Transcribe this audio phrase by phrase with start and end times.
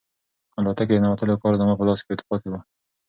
[0.59, 2.53] الوتکې ته د ننوتلو کارت زما په لاس کې پاتې و.